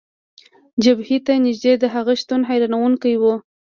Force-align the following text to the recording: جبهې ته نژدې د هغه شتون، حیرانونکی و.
جبهې 0.83 1.17
ته 1.25 1.33
نژدې 1.45 1.73
د 1.79 1.85
هغه 1.95 2.13
شتون، 2.21 2.41
حیرانونکی 2.49 3.13
و. 3.17 3.23